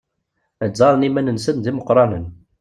[0.71, 2.25] Ẓẓaren iman-nsen d imeqqranen.